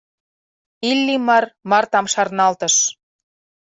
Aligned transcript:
Иллимар 0.89 1.45
Мартам 1.69 2.05
шарналтыш. 2.13 2.75